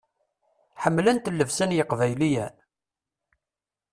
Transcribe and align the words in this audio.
Ḥemmlent 0.83 1.31
llebsa 1.33 1.65
n 1.69 1.75
yeqbayliyen? 1.77 2.55